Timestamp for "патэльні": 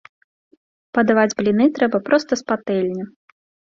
2.53-3.03